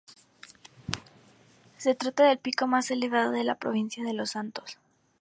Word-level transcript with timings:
Se 1.77 1.93
trata 1.93 2.23
del 2.23 2.39
pico 2.39 2.65
más 2.65 2.89
elevado 2.89 3.29
de 3.29 3.43
la 3.43 3.53
provincia 3.53 4.03
de 4.03 4.13
Los 4.13 4.31
Santos. 4.31 4.79